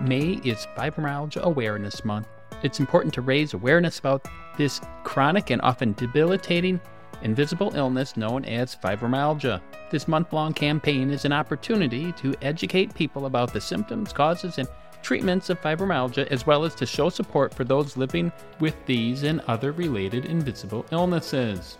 May 0.00 0.40
is 0.44 0.66
Fibromyalgia 0.76 1.42
Awareness 1.42 2.06
Month. 2.06 2.26
It's 2.62 2.80
important 2.80 3.12
to 3.14 3.20
raise 3.20 3.52
awareness 3.52 3.98
about 3.98 4.26
this 4.56 4.80
chronic 5.04 5.50
and 5.50 5.60
often 5.60 5.92
debilitating 5.92 6.80
invisible 7.22 7.74
illness 7.76 8.16
known 8.16 8.46
as 8.46 8.74
fibromyalgia. 8.74 9.60
This 9.90 10.08
month 10.08 10.32
long 10.32 10.54
campaign 10.54 11.10
is 11.10 11.26
an 11.26 11.34
opportunity 11.34 12.12
to 12.12 12.34
educate 12.40 12.94
people 12.94 13.26
about 13.26 13.52
the 13.52 13.60
symptoms, 13.60 14.10
causes, 14.10 14.56
and 14.56 14.68
treatments 15.02 15.50
of 15.50 15.60
fibromyalgia, 15.60 16.26
as 16.28 16.46
well 16.46 16.64
as 16.64 16.74
to 16.76 16.86
show 16.86 17.10
support 17.10 17.52
for 17.52 17.64
those 17.64 17.98
living 17.98 18.32
with 18.58 18.76
these 18.86 19.22
and 19.24 19.40
other 19.48 19.72
related 19.72 20.24
invisible 20.24 20.86
illnesses. 20.92 21.76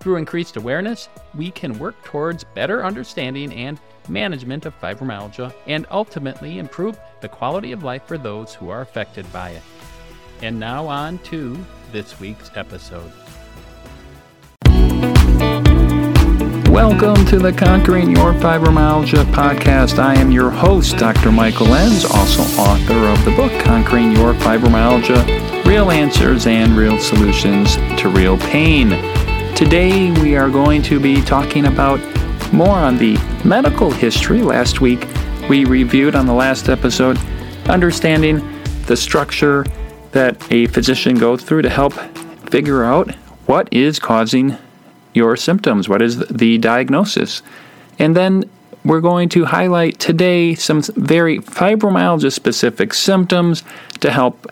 Through 0.00 0.16
increased 0.16 0.56
awareness, 0.56 1.08
we 1.34 1.52
can 1.52 1.78
work 1.78 2.02
towards 2.02 2.42
better 2.42 2.84
understanding 2.84 3.52
and 3.52 3.78
management 4.08 4.66
of 4.66 4.80
fibromyalgia 4.80 5.54
and 5.66 5.86
ultimately 5.90 6.58
improve 6.58 6.98
the 7.20 7.28
quality 7.28 7.72
of 7.72 7.82
life 7.82 8.04
for 8.06 8.16
those 8.16 8.54
who 8.54 8.70
are 8.70 8.80
affected 8.80 9.30
by 9.32 9.50
it. 9.50 9.62
And 10.42 10.58
now 10.58 10.86
on 10.86 11.18
to 11.18 11.58
this 11.92 12.18
week's 12.18 12.50
episode. 12.54 13.12
Welcome 16.70 17.26
to 17.26 17.38
the 17.38 17.52
Conquering 17.52 18.10
Your 18.14 18.32
Fibromyalgia 18.32 19.24
podcast. 19.32 19.98
I 19.98 20.14
am 20.14 20.30
your 20.30 20.50
host, 20.50 20.96
Dr. 20.98 21.32
Michael 21.32 21.66
Lenz, 21.66 22.04
also 22.04 22.42
author 22.60 22.94
of 22.94 23.24
the 23.24 23.32
book 23.32 23.52
Conquering 23.60 24.12
Your 24.12 24.34
Fibromyalgia 24.34 25.50
Real 25.66 25.90
Answers 25.90 26.46
and 26.46 26.76
Real 26.76 26.98
Solutions 26.98 27.74
to 28.00 28.08
Real 28.08 28.38
Pain. 28.38 28.90
Today 29.54 30.10
we 30.20 30.36
are 30.36 30.48
going 30.48 30.82
to 30.82 30.98
be 30.98 31.20
talking 31.22 31.66
about 31.66 32.00
more 32.52 32.76
on 32.76 32.98
the 32.98 33.16
medical 33.44 33.90
history. 33.90 34.42
Last 34.42 34.80
week 34.80 35.06
we 35.48 35.64
reviewed 35.64 36.14
on 36.14 36.26
the 36.26 36.32
last 36.32 36.68
episode 36.68 37.18
understanding 37.68 38.40
the 38.86 38.96
structure 38.96 39.64
that 40.12 40.36
a 40.52 40.66
physician 40.66 41.16
goes 41.16 41.42
through 41.42 41.62
to 41.62 41.70
help 41.70 41.92
figure 42.50 42.84
out 42.84 43.14
what 43.46 43.68
is 43.72 43.98
causing 43.98 44.56
your 45.14 45.36
symptoms, 45.36 45.88
what 45.88 46.02
is 46.02 46.18
the 46.28 46.58
diagnosis. 46.58 47.42
And 47.98 48.16
then 48.16 48.48
we're 48.84 49.00
going 49.00 49.28
to 49.30 49.44
highlight 49.44 49.98
today 49.98 50.54
some 50.54 50.82
very 50.82 51.38
fibromyalgia 51.38 52.32
specific 52.32 52.94
symptoms 52.94 53.62
to 54.00 54.10
help 54.10 54.46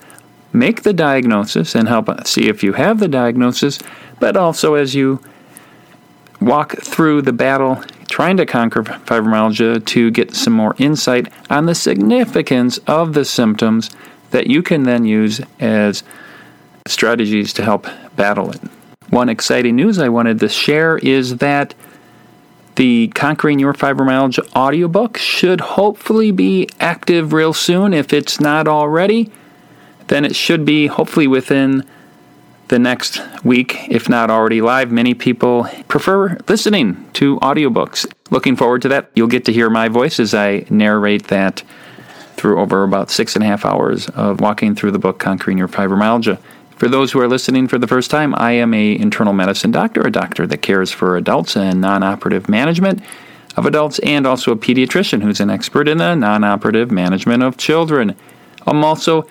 make 0.53 0.83
the 0.83 0.93
diagnosis 0.93 1.75
and 1.75 1.89
help 1.89 2.27
see 2.27 2.49
if 2.49 2.63
you 2.63 2.75
have 2.75 3.01
the 3.01 3.09
diagnosis, 3.09 3.79
but 4.21 4.37
also 4.37 4.75
as 4.75 4.95
you 4.95 5.21
walk 6.41 6.77
through 6.79 7.23
the 7.23 7.33
battle 7.33 7.83
trying 8.09 8.37
to 8.37 8.47
conquer 8.47 8.83
fibromyalgia 8.83 9.85
to 9.85 10.11
get 10.11 10.35
some 10.35 10.53
more 10.53 10.75
insight 10.79 11.31
on 11.51 11.67
the 11.67 11.75
significance 11.75 12.79
of 12.87 13.13
the 13.13 13.25
symptoms 13.25 13.91
that 14.31 14.47
you 14.47 14.63
can 14.63 14.85
then 14.85 15.05
use 15.05 15.41
as 15.61 16.03
strategies 16.87 17.53
to 17.53 17.63
help 17.63 17.87
battle 18.17 18.51
it. 18.51 18.61
One 19.11 19.29
exciting 19.29 19.77
news 19.77 19.99
I 19.99 20.09
wanted 20.09 20.41
to 20.41 20.49
share 20.49 20.99
is 20.99 21.37
that 21.39 21.75
the 22.77 23.09
Conquering 23.15 23.59
Your 23.59 23.75
Fibromyalgia 23.75 24.55
audiobook 24.55 25.17
should 25.17 25.61
hopefully 25.61 26.31
be 26.31 26.69
active 26.79 27.33
real 27.33 27.53
soon. 27.53 27.93
If 27.93 28.13
it's 28.13 28.39
not 28.39 28.69
already, 28.69 29.33
then 30.07 30.25
it 30.25 30.37
should 30.37 30.65
be 30.65 30.87
hopefully 30.87 31.27
within 31.27 31.85
the 32.69 32.79
next 32.79 33.21
week, 33.45 33.87
if 33.89 34.09
not 34.09 34.31
already 34.31 34.61
live. 34.61 34.91
Many 34.91 35.15
people 35.15 35.69
prefer 35.89 36.37
listening 36.49 37.09
to 37.15 37.39
audiobooks. 37.41 38.07
Looking 38.31 38.57
forward 38.57 38.83
to 38.83 38.89
that. 38.89 39.11
You'll 39.15 39.27
get 39.27 39.45
to 39.47 39.53
hear 39.53 39.71
my 39.71 39.89
voice 39.89 40.21
as 40.21 40.35
I 40.35 40.67
narrate 40.71 41.29
that 41.29 41.63
through 42.37 42.61
over 42.61 42.85
about 42.85 43.11
six 43.11 43.35
and 43.35 43.43
a 43.43 43.47
half 43.47 43.65
hours 43.65 44.09
of 44.11 44.41
walking 44.41 44.75
through 44.75 44.93
the 44.93 44.99
book 44.99 45.19
Conquering 45.19 45.59
Your 45.59 45.69
Fibromyalgia. 45.69 46.39
For 46.77 46.89
those 46.89 47.11
who 47.11 47.21
are 47.21 47.27
listening 47.27 47.67
for 47.67 47.79
the 47.79 47.89
first 47.89 48.11
time, 48.11 48.35
I 48.37 48.53
am 48.53 48.73
a 48.73 48.97
internal 48.97 49.33
medicine 49.33 49.73
doctor, 49.73 50.01
a 50.03 50.13
doctor 50.13 50.47
that 50.47 50.59
cares 50.59 50.93
for 50.93 51.17
adults 51.17 51.57
and 51.57 51.81
non-operative 51.81 52.49
management 52.49 53.03
of 53.57 53.67
adults, 53.67 53.99
and 54.01 54.25
also 54.25 54.53
a 54.53 54.57
pediatrician 54.57 55.21
who's 55.21 55.41
an 55.41 55.51
expert 55.51 55.89
in 55.89 55.99
the 55.99 56.15
non-operative 56.15 56.93
management 56.93 57.43
of 57.43 57.57
children. 57.57 58.15
I'm 58.65 58.85
also 58.85 59.29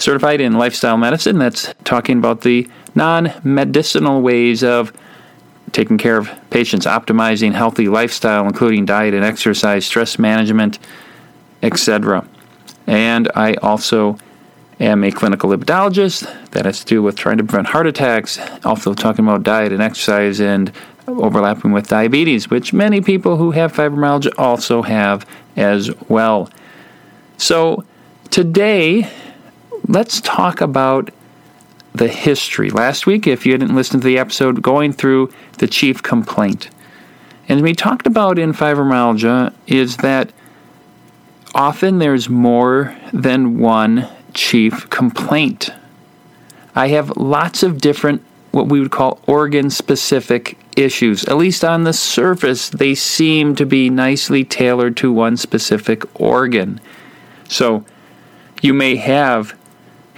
certified 0.00 0.40
in 0.40 0.54
lifestyle 0.54 0.96
medicine. 0.96 1.38
That's 1.38 1.72
talking 1.84 2.18
about 2.18 2.40
the 2.40 2.68
non-medicinal 2.94 4.22
ways 4.22 4.64
of 4.64 4.92
taking 5.72 5.98
care 5.98 6.16
of 6.16 6.30
patients, 6.50 6.86
optimizing 6.86 7.52
healthy 7.52 7.88
lifestyle, 7.88 8.46
including 8.46 8.86
diet 8.86 9.14
and 9.14 9.24
exercise, 9.24 9.86
stress 9.86 10.18
management, 10.18 10.78
etc. 11.62 12.26
And 12.86 13.30
I 13.34 13.54
also 13.54 14.18
am 14.80 15.04
a 15.04 15.12
clinical 15.12 15.50
lipidologist 15.50 16.50
that 16.50 16.64
has 16.64 16.80
to 16.80 16.86
do 16.86 17.02
with 17.02 17.16
trying 17.16 17.38
to 17.38 17.44
prevent 17.44 17.68
heart 17.68 17.86
attacks, 17.86 18.40
also 18.64 18.94
talking 18.94 19.24
about 19.24 19.42
diet 19.42 19.72
and 19.72 19.82
exercise 19.82 20.40
and 20.40 20.72
overlapping 21.06 21.72
with 21.72 21.88
diabetes, 21.88 22.50
which 22.50 22.72
many 22.72 23.00
people 23.00 23.36
who 23.36 23.50
have 23.50 23.72
fibromyalgia 23.72 24.32
also 24.38 24.82
have 24.82 25.26
as 25.56 25.90
well. 26.08 26.50
So, 27.36 27.84
today, 28.30 29.10
let's 29.90 30.20
talk 30.20 30.60
about 30.60 31.10
the 31.92 32.06
history. 32.06 32.70
Last 32.70 33.06
week, 33.06 33.26
if 33.26 33.44
you 33.44 33.58
didn't 33.58 33.74
listen 33.74 34.00
to 34.00 34.06
the 34.06 34.18
episode, 34.18 34.62
going 34.62 34.92
through 34.92 35.32
the 35.58 35.66
chief 35.66 36.00
complaint. 36.00 36.70
And 37.48 37.62
we 37.62 37.74
talked 37.74 38.06
about 38.06 38.38
in 38.38 38.52
fibromyalgia 38.52 39.52
is 39.66 39.96
that 39.98 40.32
often 41.56 41.98
there's 41.98 42.28
more 42.28 42.96
than 43.12 43.58
one 43.58 44.08
chief 44.32 44.88
complaint. 44.90 45.70
I 46.76 46.88
have 46.88 47.16
lots 47.16 47.64
of 47.64 47.80
different, 47.80 48.22
what 48.52 48.68
we 48.68 48.78
would 48.78 48.92
call 48.92 49.20
organ 49.26 49.70
specific 49.70 50.56
issues. 50.76 51.24
At 51.24 51.36
least 51.36 51.64
on 51.64 51.82
the 51.82 51.92
surface, 51.92 52.68
they 52.68 52.94
seem 52.94 53.56
to 53.56 53.66
be 53.66 53.90
nicely 53.90 54.44
tailored 54.44 54.96
to 54.98 55.12
one 55.12 55.36
specific 55.36 56.04
organ. 56.20 56.80
So 57.48 57.84
you 58.62 58.72
may 58.72 58.94
have 58.94 59.59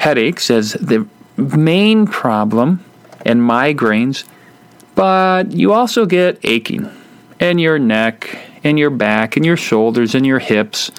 headaches 0.02 0.50
as 0.50 0.72
the 0.72 1.06
main 1.36 2.08
problem 2.08 2.84
and 3.24 3.40
migraines, 3.40 4.24
but 4.96 5.52
you 5.52 5.72
also 5.72 6.06
get 6.06 6.40
aching 6.42 6.90
in 7.38 7.60
your 7.60 7.78
neck, 7.78 8.36
in 8.64 8.76
your 8.76 8.90
back, 8.90 9.36
in 9.36 9.44
your 9.44 9.56
shoulders, 9.56 10.16
in 10.16 10.24
your 10.24 10.40
hips. 10.40 10.90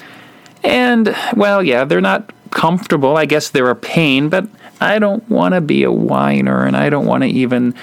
And, 0.62 1.14
well, 1.36 1.62
yeah, 1.62 1.84
they're 1.84 2.00
not 2.00 2.32
comfortable. 2.48 3.18
I 3.18 3.26
guess 3.26 3.50
they're 3.50 3.68
a 3.68 3.76
pain, 3.76 4.30
but 4.30 4.48
I 4.80 4.98
don't 4.98 5.28
want 5.28 5.52
to 5.52 5.60
be 5.60 5.82
a 5.82 5.92
whiner 5.92 6.64
and 6.64 6.74
I 6.74 6.88
don't 6.88 7.04
want 7.04 7.24
to 7.24 7.28
even 7.28 7.74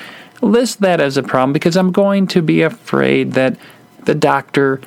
list 0.41 0.81
that 0.81 0.99
as 0.99 1.17
a 1.17 1.23
problem 1.23 1.53
because 1.53 1.77
I'm 1.77 1.91
going 1.91 2.25
to 2.27 2.41
be 2.41 2.63
afraid 2.63 3.33
that 3.33 3.57
the 4.05 4.15
doctor 4.15 4.81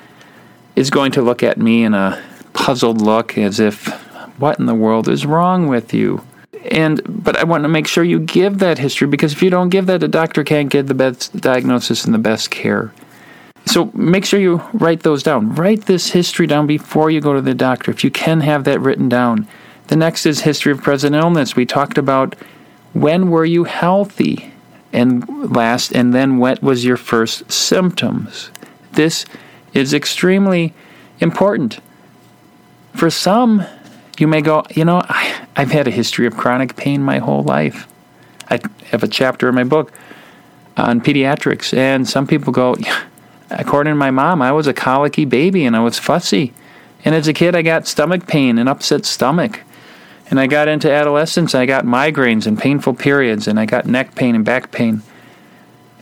is 0.75 0.91
going 0.91 1.13
to 1.13 1.23
look 1.23 1.45
at 1.45 1.59
me 1.59 1.85
in 1.85 1.95
a 1.95 2.21
puzzled 2.55 3.01
look 3.01 3.39
as 3.39 3.61
if, 3.61 4.04
what 4.39 4.59
in 4.59 4.67
the 4.67 4.75
world 4.75 5.09
is 5.09 5.27
wrong 5.27 5.69
with 5.69 5.95
you? 5.95 6.25
And 6.71 7.01
but 7.07 7.37
I 7.37 7.45
want 7.45 7.65
to 7.65 7.69
make 7.69 7.87
sure 7.87 8.05
you 8.05 8.21
give 8.21 8.59
that 8.59 8.79
history 8.79 9.07
because 9.07 9.33
if 9.33 9.43
you 9.43 9.51
don't 9.51 9.69
give 9.69 9.87
that, 9.87 10.01
the 10.01 10.09
doctor 10.09 10.43
can't 10.45 10.71
get 10.71 10.87
the 10.87 10.95
best 10.95 11.37
diagnosis 11.37 12.05
and 12.05 12.15
the 12.15 12.19
best 12.19 12.51
care. 12.51 12.93
So 13.67 13.91
make 13.95 14.25
sure 14.25 14.41
you 14.41 14.63
write 14.73 15.03
those 15.03 15.23
down. 15.23 15.55
Write 15.55 15.87
this 15.87 16.11
history 16.11 16.47
down 16.47 16.67
before 16.67 17.11
you 17.11 17.21
go 17.21 17.35
to 17.35 17.41
the 17.41 17.55
doctor. 17.55 17.91
If 17.91 18.05
you 18.05 18.11
can 18.11 18.41
have 18.41 18.65
that 18.65 18.81
written 18.81 19.09
down. 19.09 19.47
The 19.89 19.97
next 19.97 20.25
is 20.25 20.41
history 20.41 20.73
of 20.73 20.83
present 20.83 21.15
illness. 21.15 21.57
We 21.57 21.67
talked 21.67 21.99
about 21.99 22.35
when 22.95 23.31
were 23.31 23.45
you 23.45 23.65
healthy 23.65 24.53
and 24.93 25.29
last 25.55 25.93
and 25.93 26.15
then 26.15 26.39
what 26.39 26.63
was 26.63 26.85
your 26.85 26.97
first 26.97 27.51
symptoms. 27.51 28.51
This 28.93 29.27
is 29.75 29.93
extremely 29.93 30.73
important. 31.21 31.81
For 32.95 33.11
some, 33.11 33.65
you 34.21 34.29
may 34.29 34.43
go, 34.43 34.65
you 34.71 34.85
know, 34.85 35.03
I, 35.09 35.47
I've 35.57 35.71
had 35.71 35.87
a 35.89 35.91
history 35.91 36.27
of 36.27 36.37
chronic 36.37 36.77
pain 36.77 37.03
my 37.03 37.19
whole 37.19 37.43
life. 37.43 37.89
I 38.49 38.61
have 38.91 39.03
a 39.03 39.09
chapter 39.09 39.49
in 39.49 39.55
my 39.55 39.65
book 39.65 39.93
on 40.77 41.01
pediatrics, 41.01 41.77
and 41.77 42.09
some 42.09 42.27
people 42.27 42.53
go, 42.53 42.77
according 43.51 43.93
to 43.93 43.97
my 43.97 44.11
mom, 44.11 44.43
I 44.43 44.53
was 44.53 44.67
a 44.67 44.75
colicky 44.75 45.25
baby 45.25 45.65
and 45.65 45.77
I 45.77 45.81
was 45.81 45.99
fussy. 45.99 46.53
And 47.05 47.15
as 47.15 47.29
a 47.29 47.33
kid, 47.33 47.55
I 47.55 47.63
got 47.63 47.87
stomach 47.87 48.27
pain 48.27 48.59
and 48.59 48.69
upset 48.69 49.05
stomach. 49.05 49.61
And 50.31 50.41
I 50.41 50.47
got 50.47 50.69
into 50.69 50.91
adolescence, 50.91 51.55
I 51.55 51.67
got 51.67 51.85
migraines 51.85 52.47
and 52.47 52.59
painful 52.59 52.95
periods, 52.95 53.47
and 53.47 53.61
I 53.61 53.67
got 53.67 53.87
neck 53.87 54.15
pain 54.15 54.35
and 54.35 54.45
back 54.45 54.71
pain. 54.71 55.03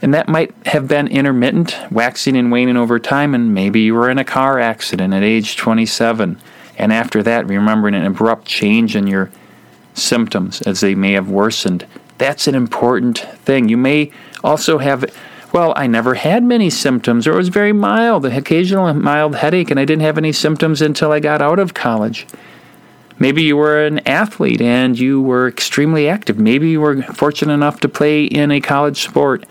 And 0.01 0.15
that 0.15 0.29
might 0.29 0.55
have 0.67 0.89
been 0.89 1.09
intermittent, 1.09 1.77
waxing 1.91 2.37
and 2.37 2.51
waning 2.51 2.77
over 2.77 2.99
time, 2.99 3.35
and 3.35 3.53
maybe 3.53 3.81
you 3.81 3.95
were 3.95 4.11
in 4.11 4.19
a 4.19 4.25
car 4.25 4.59
accident 4.59 5.13
at 5.13 5.23
age 5.23 5.57
27. 5.57 6.41
And 6.83 6.93
after 6.93 7.23
that, 7.23 7.47
remembering 7.47 7.95
an 7.95 8.05
abrupt 8.05 8.45
change 8.45 8.97
in 8.97 9.07
your 9.07 9.31
symptoms 9.95 10.61
as 10.63 10.81
they 10.81 10.97
may 10.97 11.13
have 11.13 11.31
worsened. 11.31 11.87
That's 12.19 12.49
an 12.49 12.57
important 12.57 13.19
thing. 13.19 13.69
You 13.69 13.77
may 13.77 14.11
also 14.43 14.79
have, 14.79 15.05
well, 15.53 15.75
I 15.77 15.87
never 15.87 16.15
had 16.15 16.43
many 16.43 16.71
symptoms, 16.71 17.29
or 17.29 17.35
it 17.35 17.37
was 17.37 17.51
very 17.51 17.73
mild, 17.73 18.27
an 18.27 18.33
occasional 18.33 18.93
mild 18.95 19.37
headache, 19.37 19.71
and 19.71 19.79
I 19.79 19.85
didn't 19.85 20.03
have 20.03 20.19
any 20.19 20.33
symptoms 20.33 20.83
until 20.83 21.13
I 21.13 21.21
got 21.21 21.41
out 21.41 21.61
of 21.61 21.73
college. 21.73 22.27
Maybe 23.17 23.45
you 23.45 23.57
were 23.57 23.87
an 23.87 24.01
athlete 24.01 24.61
and 24.61 24.99
you 24.99 25.23
were 25.23 25.47
extremely 25.47 26.09
active. 26.09 26.41
Maybe 26.41 26.71
you 26.71 26.81
were 26.81 27.01
fortunate 27.03 27.55
enough 27.55 27.79
to 27.81 27.89
play 27.89 28.25
in 28.25 28.51
a 28.51 28.61
college 28.61 29.05
sport 29.05 29.47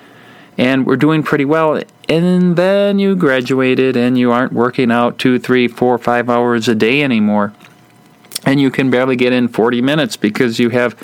and 0.61 0.85
were 0.85 0.95
doing 0.95 1.23
pretty 1.23 1.43
well. 1.43 1.81
And 2.07 2.55
then 2.55 2.99
you 2.99 3.15
graduated 3.15 3.97
and 3.97 4.15
you 4.15 4.31
aren't 4.31 4.53
working 4.53 4.91
out 4.91 5.17
two, 5.17 5.39
three, 5.39 5.67
four, 5.67 5.97
five 5.97 6.29
hours 6.29 6.67
a 6.67 6.75
day 6.75 7.01
anymore. 7.01 7.51
And 8.45 8.61
you 8.61 8.69
can 8.69 8.91
barely 8.91 9.15
get 9.15 9.33
in 9.33 9.47
40 9.47 9.81
minutes 9.81 10.17
because 10.17 10.59
you 10.59 10.69
have 10.69 10.95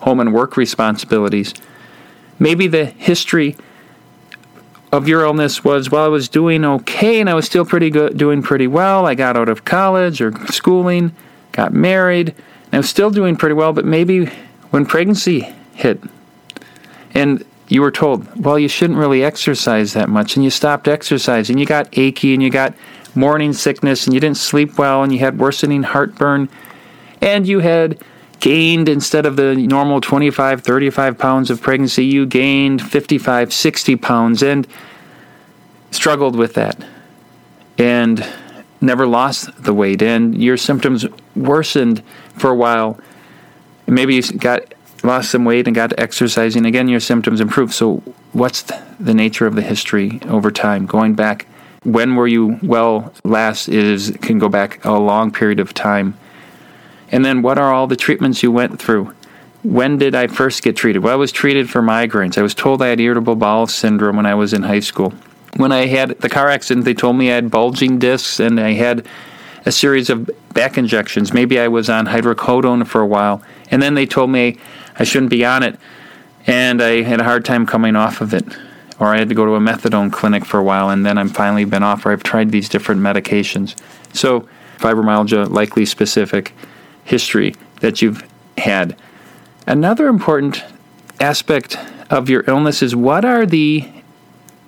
home 0.00 0.18
and 0.18 0.34
work 0.34 0.56
responsibilities. 0.56 1.54
Maybe 2.40 2.66
the 2.66 2.86
history 2.86 3.56
of 4.90 5.06
your 5.06 5.22
illness 5.22 5.62
was 5.62 5.92
well, 5.92 6.06
I 6.06 6.08
was 6.08 6.28
doing 6.28 6.64
okay 6.64 7.20
and 7.20 7.30
I 7.30 7.34
was 7.34 7.46
still 7.46 7.64
pretty 7.64 7.90
good, 7.90 8.18
doing 8.18 8.42
pretty 8.42 8.66
well. 8.66 9.06
I 9.06 9.14
got 9.14 9.36
out 9.36 9.48
of 9.48 9.64
college 9.64 10.20
or 10.20 10.32
schooling, 10.46 11.14
got 11.52 11.72
married, 11.72 12.30
and 12.30 12.74
I 12.74 12.78
was 12.78 12.90
still 12.90 13.10
doing 13.10 13.36
pretty 13.36 13.54
well. 13.54 13.72
But 13.72 13.84
maybe 13.84 14.26
when 14.70 14.86
pregnancy 14.86 15.54
hit, 15.72 16.02
and 17.12 17.44
you 17.68 17.80
were 17.80 17.90
told, 17.90 18.44
well, 18.44 18.58
you 18.58 18.68
shouldn't 18.68 18.98
really 18.98 19.24
exercise 19.24 19.92
that 19.94 20.08
much, 20.08 20.36
and 20.36 20.44
you 20.44 20.50
stopped 20.50 20.88
exercising, 20.88 21.58
you 21.58 21.66
got 21.66 21.88
achy, 21.98 22.34
and 22.34 22.42
you 22.42 22.50
got 22.50 22.74
morning 23.14 23.52
sickness, 23.52 24.06
and 24.06 24.14
you 24.14 24.20
didn't 24.20 24.36
sleep 24.36 24.78
well, 24.78 25.02
and 25.02 25.12
you 25.12 25.18
had 25.18 25.38
worsening 25.38 25.82
heartburn, 25.82 26.48
and 27.20 27.46
you 27.46 27.60
had 27.60 28.02
gained 28.40 28.88
instead 28.88 29.24
of 29.24 29.36
the 29.36 29.54
normal 29.54 30.02
25 30.02 30.60
35 30.60 31.16
pounds 31.16 31.50
of 31.50 31.62
pregnancy 31.62 32.04
you 32.04 32.26
gained 32.26 32.82
55 32.82 33.54
60 33.54 33.96
pounds 33.96 34.42
and 34.42 34.66
struggled 35.90 36.36
with 36.36 36.52
that 36.52 36.76
and 37.78 38.26
never 38.80 39.06
lost 39.06 39.50
the 39.62 39.74
weight. 39.74 40.02
And 40.02 40.40
your 40.40 40.56
symptoms 40.56 41.06
worsened 41.34 42.02
for 42.36 42.50
a 42.50 42.54
while. 42.54 42.98
Maybe 43.86 44.16
you 44.16 44.22
got 44.22 44.74
lost 45.04 45.30
some 45.30 45.44
weight 45.44 45.66
and 45.66 45.74
got 45.74 45.92
exercising 45.98 46.66
again 46.66 46.88
your 46.88 47.00
symptoms 47.00 47.40
improved 47.40 47.72
so 47.72 47.96
what's 48.32 48.62
the 48.98 49.14
nature 49.14 49.46
of 49.46 49.54
the 49.54 49.62
history 49.62 50.20
over 50.28 50.50
time 50.50 50.86
going 50.86 51.14
back 51.14 51.46
when 51.82 52.14
were 52.16 52.26
you 52.26 52.58
well 52.62 53.12
last 53.24 53.68
is 53.68 54.16
can 54.22 54.38
go 54.38 54.48
back 54.48 54.84
a 54.84 54.92
long 54.92 55.30
period 55.30 55.60
of 55.60 55.74
time 55.74 56.16
and 57.14 57.24
then 57.24 57.42
what 57.42 57.58
are 57.58 57.72
all 57.72 57.86
the 57.86 57.94
treatments 57.94 58.42
you 58.42 58.50
went 58.50 58.80
through? 58.80 59.14
When 59.62 59.98
did 59.98 60.16
I 60.16 60.26
first 60.26 60.64
get 60.64 60.76
treated? 60.76 61.04
Well, 61.04 61.12
I 61.12 61.16
was 61.16 61.30
treated 61.30 61.70
for 61.70 61.80
migraines. 61.80 62.36
I 62.36 62.42
was 62.42 62.56
told 62.56 62.82
I 62.82 62.88
had 62.88 63.00
irritable 63.00 63.36
bowel 63.36 63.68
syndrome 63.68 64.16
when 64.16 64.26
I 64.26 64.34
was 64.34 64.52
in 64.52 64.64
high 64.64 64.80
school. 64.80 65.14
When 65.56 65.70
I 65.70 65.86
had 65.86 66.10
the 66.20 66.28
car 66.28 66.48
accident, 66.48 66.84
they 66.84 66.92
told 66.92 67.14
me 67.14 67.30
I 67.30 67.36
had 67.36 67.52
bulging 67.52 68.00
discs 68.00 68.40
and 68.40 68.58
I 68.58 68.72
had 68.72 69.06
a 69.64 69.70
series 69.70 70.10
of 70.10 70.28
back 70.52 70.76
injections. 70.76 71.32
Maybe 71.32 71.60
I 71.60 71.68
was 71.68 71.88
on 71.88 72.06
hydrocodone 72.06 72.84
for 72.84 73.00
a 73.00 73.06
while. 73.06 73.42
And 73.70 73.80
then 73.80 73.94
they 73.94 74.06
told 74.06 74.30
me 74.30 74.58
I 74.98 75.04
shouldn't 75.04 75.30
be 75.30 75.44
on 75.44 75.62
it. 75.62 75.78
And 76.46 76.82
I 76.82 77.02
had 77.02 77.20
a 77.20 77.24
hard 77.24 77.44
time 77.44 77.66
coming 77.66 77.96
off 77.96 78.20
of 78.20 78.34
it. 78.34 78.44
Or 78.98 79.08
I 79.08 79.18
had 79.18 79.28
to 79.28 79.34
go 79.34 79.44
to 79.44 79.54
a 79.54 79.60
methadone 79.60 80.12
clinic 80.12 80.44
for 80.44 80.58
a 80.58 80.62
while. 80.62 80.90
And 80.90 81.04
then 81.04 81.18
I'm 81.18 81.28
finally 81.28 81.64
been 81.64 81.82
off, 81.82 82.06
or 82.06 82.12
I've 82.12 82.22
tried 82.22 82.50
these 82.50 82.68
different 82.68 83.00
medications. 83.00 83.74
So, 84.12 84.48
fibromyalgia, 84.78 85.50
likely 85.50 85.84
specific 85.84 86.52
history 87.04 87.54
that 87.80 88.02
you've 88.02 88.28
had. 88.58 88.96
Another 89.66 90.08
important 90.08 90.62
aspect 91.20 91.76
of 92.10 92.28
your 92.28 92.44
illness 92.46 92.82
is 92.82 92.94
what 92.94 93.24
are 93.24 93.46
the 93.46 93.88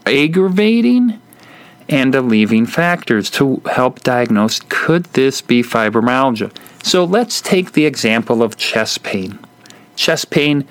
aggravating 0.06 1.20
and 1.88 2.14
alleviating 2.14 2.66
factors 2.66 3.30
to 3.30 3.62
help 3.70 4.00
diagnose 4.00 4.60
could 4.68 5.04
this 5.06 5.40
be 5.40 5.62
fibromyalgia? 5.62 6.54
So 6.82 7.04
let's 7.04 7.40
take 7.40 7.72
the 7.72 7.86
example 7.86 8.42
of 8.42 8.56
chest 8.56 9.02
pain. 9.02 9.38
Chest 9.96 10.30
pain, 10.30 10.66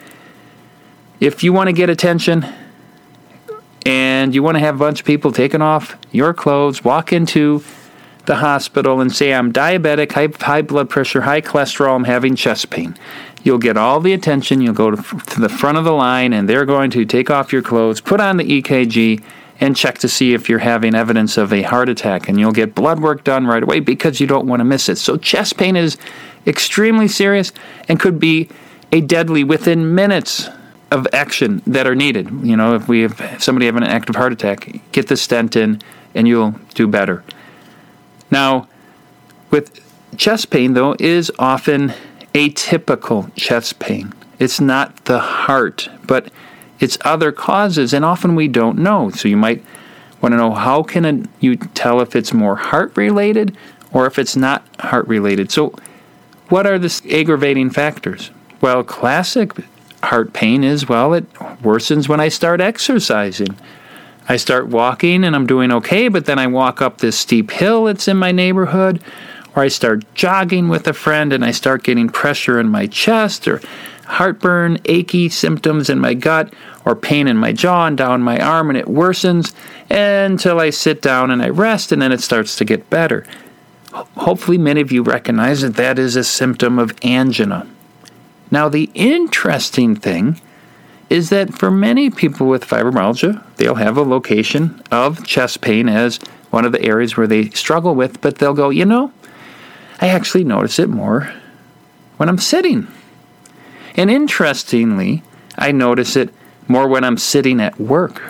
if 1.20 1.44
you 1.44 1.52
want 1.52 1.68
to 1.68 1.74
get 1.74 1.90
attention 1.90 2.46
and 3.86 4.34
you 4.34 4.42
want 4.42 4.56
to 4.56 4.60
have 4.60 4.76
a 4.76 4.80
bunch 4.80 5.02
of 5.02 5.06
people 5.06 5.32
taking 5.32 5.62
off 5.62 5.98
your 6.12 6.34
clothes, 6.34 6.84
walk 6.84 7.12
into 7.12 7.64
the 8.26 8.36
hospital 8.36 9.02
and 9.02 9.14
say, 9.14 9.34
I'm 9.34 9.52
diabetic, 9.54 10.12
high, 10.12 10.30
high 10.44 10.62
blood 10.62 10.90
pressure, 10.90 11.22
high 11.22 11.42
cholesterol, 11.42 11.96
I'm 11.96 12.04
having 12.06 12.36
chest 12.36 12.70
pain. 12.70 12.98
You'll 13.44 13.60
get 13.60 13.78
all 13.78 14.00
the 14.00 14.14
attention. 14.14 14.60
You'll 14.62 14.74
go 14.74 14.92
to, 14.92 15.20
to 15.20 15.40
the 15.40 15.50
front 15.50 15.78
of 15.78 15.84
the 15.84 15.92
line, 15.92 16.34
and 16.34 16.50
they're 16.50 16.66
going 16.66 16.90
to 16.92 17.06
take 17.06 17.30
off 17.30 17.54
your 17.54 17.62
clothes, 17.62 18.02
put 18.02 18.20
on 18.20 18.38
the 18.38 18.44
EKG, 18.44 19.24
and 19.60 19.76
check 19.76 20.00
to 20.00 20.10
see 20.10 20.34
if 20.34 20.50
you're 20.50 20.60
having 20.60 20.96
evidence 20.96 21.38
of 21.38 21.54
a 21.54 21.62
heart 21.62 21.88
attack. 21.88 22.28
And 22.28 22.40
you'll 22.40 22.52
get 22.52 22.74
blood 22.74 23.00
work 23.00 23.24
done 23.24 23.46
right 23.46 23.62
away 23.62 23.80
because 23.80 24.20
you 24.20 24.26
don't 24.26 24.48
want 24.48 24.62
to 24.62 24.64
miss 24.66 24.90
it. 24.90 24.98
So, 24.98 25.16
chest 25.16 25.58
pain 25.58 25.76
is 25.76 25.98
extremely 26.48 27.08
serious 27.08 27.54
and 27.88 28.00
could 28.00 28.20
be 28.20 28.50
a 28.92 29.02
deadly 29.02 29.44
within 29.44 29.96
minutes 29.96 30.50
of 30.92 31.08
action 31.12 31.62
that 31.68 31.88
are 31.88 31.96
needed. 31.96 32.30
You 32.44 32.56
know, 32.56 32.76
if 32.76 32.88
we 32.88 33.02
have 33.02 33.20
if 33.20 33.44
somebody 33.44 33.66
having 33.66 33.84
an 33.84 33.90
active 33.90 34.16
heart 34.16 34.32
attack, 34.32 34.80
get 34.92 35.08
the 35.08 35.18
stent 35.18 35.56
in 35.56 35.82
and 36.14 36.28
you'll 36.28 36.56
do 36.74 36.88
better. 36.88 37.24
Now, 38.32 38.68
with 39.52 39.82
chest 40.18 40.50
pain, 40.50 40.74
though, 40.74 40.96
is 41.00 41.32
often 41.38 41.94
atypical 42.34 43.34
chest 43.36 43.80
pain. 43.80 44.14
It's 44.40 44.60
not 44.60 45.06
the 45.06 45.20
heart, 45.20 45.90
but 46.06 46.32
it's 46.80 46.98
other 47.06 47.32
causes, 47.32 47.94
and 47.94 48.04
often 48.04 48.36
we 48.36 48.48
don't 48.48 48.78
know. 48.78 49.10
So 49.10 49.28
you 49.28 49.38
might 49.38 49.64
want 50.22 50.34
to 50.34 50.38
know 50.38 50.54
how 50.54 50.84
can 50.84 51.30
you 51.40 51.56
tell 51.56 52.02
if 52.02 52.16
it's 52.16 52.34
more 52.34 52.56
heart 52.56 52.96
related 52.98 53.56
or 53.94 54.06
if 54.06 54.20
it's 54.20 54.36
not 54.36 54.66
heart 54.80 55.08
related. 55.08 55.52
So, 55.52 55.74
what 56.50 56.68
are 56.68 56.78
the 56.78 57.02
aggravating 57.12 57.70
factors? 57.70 58.30
Well, 58.62 58.84
classic 58.84 59.52
heart 60.04 60.34
pain 60.34 60.64
is 60.64 60.88
well, 60.88 61.14
it 61.14 61.32
worsens 61.34 62.08
when 62.08 62.20
I 62.20 62.30
start 62.30 62.62
exercising. 62.62 63.56
I 64.28 64.38
start 64.38 64.68
walking 64.68 65.24
and 65.24 65.36
I'm 65.36 65.46
doing 65.46 65.72
okay, 65.72 66.08
but 66.08 66.26
then 66.26 66.40
I 66.40 66.48
walk 66.48 66.82
up 66.82 66.98
this 66.98 67.18
steep 67.18 67.52
hill 67.52 67.86
that's 67.86 68.08
in 68.08 68.18
my 68.18 68.32
neighborhood, 68.32 69.04
or 69.56 69.64
I 69.64 69.68
start 69.68 70.04
jogging 70.16 70.68
with 70.68 70.88
a 70.88 70.94
friend 70.94 71.32
and 71.32 71.46
I 71.46 71.52
start 71.52 71.84
getting 71.84 72.10
pressure 72.10 72.60
in 72.60 72.70
my 72.70 72.88
chest, 72.88 73.48
or 73.48 73.62
heartburn, 74.06 74.80
achy 74.86 75.30
symptoms 75.30 75.90
in 75.90 76.00
my 76.00 76.14
gut, 76.14 76.54
or 76.86 76.96
pain 76.96 77.28
in 77.28 77.38
my 77.38 77.52
jaw 77.52 77.86
and 77.86 77.98
down 77.98 78.22
my 78.22 78.40
arm, 78.40 78.70
and 78.70 78.78
it 78.78 78.86
worsens 78.86 79.54
until 79.90 80.60
I 80.60 80.70
sit 80.70 81.02
down 81.02 81.32
and 81.32 81.42
I 81.42 81.50
rest, 81.50 81.92
and 81.92 82.02
then 82.02 82.12
it 82.12 82.22
starts 82.22 82.56
to 82.58 82.66
get 82.66 82.90
better. 82.90 83.26
Hopefully, 83.94 84.58
many 84.58 84.82
of 84.82 84.92
you 84.92 85.04
recognize 85.04 85.62
that 85.62 85.76
that 85.76 85.98
is 86.00 86.16
a 86.16 86.24
symptom 86.24 86.80
of 86.80 86.94
angina. 87.04 87.68
Now, 88.56 88.70
the 88.70 88.90
interesting 88.94 89.98
thing 89.98 90.40
is 91.10 91.30
that 91.30 91.54
for 91.54 91.70
many 91.70 92.10
people 92.10 92.48
with 92.48 92.64
fibromyalgia, 92.64 93.44
they'll 93.58 93.76
have 93.76 93.98
a 93.98 94.02
location 94.02 94.82
of 94.90 95.26
chest 95.26 95.60
pain 95.60 95.90
as 95.90 96.22
one 96.52 96.64
of 96.64 96.72
the 96.72 96.82
areas 96.82 97.18
where 97.18 97.28
they 97.28 97.50
struggle 97.50 97.96
with, 97.96 98.22
but 98.22 98.38
they'll 98.38 98.54
go, 98.54 98.70
you 98.70 98.86
know, 98.86 99.12
I 100.00 100.08
actually 100.08 100.46
notice 100.46 100.80
it 100.80 100.88
more 100.88 101.34
when 102.16 102.30
I'm 102.30 102.38
sitting. 102.38 102.88
And 103.98 104.10
interestingly, 104.10 105.22
I 105.58 105.74
notice 105.74 106.16
it 106.16 106.34
more 106.70 106.88
when 106.88 107.04
I'm 107.04 107.18
sitting 107.18 107.60
at 107.60 107.78
work. 107.78 108.22